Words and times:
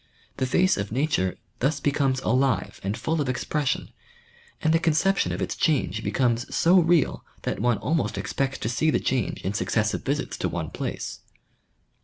The 0.37 0.47
face 0.47 0.77
of 0.77 0.91
nature 0.91 1.37
thus 1.59 1.79
becomes 1.79 2.21
alive 2.21 2.81
and 2.83 2.97
full 2.97 3.21
of 3.21 3.29
expression, 3.29 3.91
and 4.59 4.73
the 4.73 4.79
conception 4.79 5.31
of 5.31 5.43
its 5.43 5.55
change 5.55 6.03
becomes 6.03 6.55
so 6.55 6.79
real 6.79 7.23
that 7.43 7.59
one 7.59 7.77
almost 7.77 8.17
expects 8.17 8.57
to 8.57 8.67
see 8.69 8.89
the 8.89 8.99
change 8.99 9.43
in 9.43 9.53
successive 9.53 10.01
visits 10.03 10.37
to 10.37 10.49
one 10.49 10.71
place. 10.71 11.19